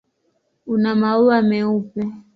Una 0.73 0.91
maua 1.01 1.37
meupe. 1.49 2.01